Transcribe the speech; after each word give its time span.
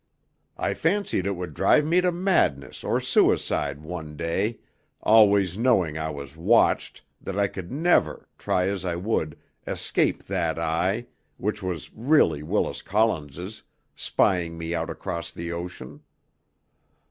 I 0.57 0.73
fancied 0.73 1.27
it 1.27 1.35
would 1.35 1.53
drive 1.53 1.85
me 1.85 2.01
to 2.01 2.11
madness 2.11 2.83
or 2.83 2.99
suicide 2.99 3.81
one 3.83 4.17
day, 4.17 4.57
always 5.03 5.59
knowing 5.59 5.95
I 5.95 6.09
was 6.09 6.35
watched, 6.35 7.03
that 7.21 7.37
I 7.37 7.45
could 7.45 7.71
never, 7.71 8.27
try 8.39 8.67
as 8.67 8.83
I 8.83 8.95
would, 8.95 9.37
escape 9.67 10.23
that 10.23 10.57
Eye, 10.57 11.05
which 11.37 11.61
was 11.61 11.93
really 11.93 12.41
Willis 12.41 12.81
Collins's, 12.81 13.61
spying 13.95 14.57
me 14.57 14.73
out 14.73 14.89
across 14.89 15.29
the 15.31 15.51
ocean. 15.51 16.01